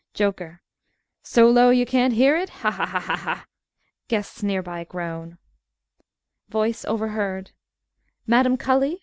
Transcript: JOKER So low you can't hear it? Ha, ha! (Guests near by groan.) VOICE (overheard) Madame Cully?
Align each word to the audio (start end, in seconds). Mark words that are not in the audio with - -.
JOKER 0.15 0.63
So 1.21 1.47
low 1.47 1.69
you 1.69 1.85
can't 1.85 2.15
hear 2.15 2.35
it? 2.35 2.49
Ha, 2.49 2.71
ha! 2.71 3.45
(Guests 4.07 4.41
near 4.41 4.63
by 4.63 4.83
groan.) 4.83 5.37
VOICE 6.49 6.83
(overheard) 6.85 7.51
Madame 8.25 8.57
Cully? 8.57 8.99